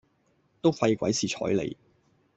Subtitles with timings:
[0.61, 1.77] 都費鬼事彩你